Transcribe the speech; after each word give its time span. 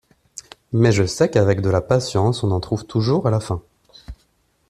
Mais 0.73 0.91
je 0.91 1.05
sais 1.05 1.29
qu’avec 1.29 1.61
de 1.61 1.69
la 1.69 1.79
patience 1.79 2.43
on 2.43 2.49
en 2.49 2.59
trouve 2.59 2.87
toujours 2.87 3.29
la 3.29 3.39
fin. 3.39 3.61